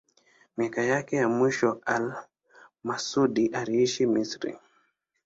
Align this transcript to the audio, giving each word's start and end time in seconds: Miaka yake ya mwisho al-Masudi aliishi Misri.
Miaka 0.57 0.81
yake 0.81 1.15
ya 1.15 1.29
mwisho 1.29 1.81
al-Masudi 1.85 3.47
aliishi 3.47 4.05
Misri. 4.07 4.57